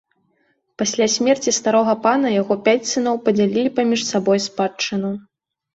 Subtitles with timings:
[0.81, 5.19] Пасля смерці старога пана яго пяць сыноў падзялілі між сабой спадчыну.